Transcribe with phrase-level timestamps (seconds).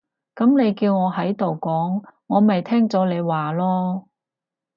[0.33, 4.05] 噉你叫我喺度講，我咪聽咗你話囉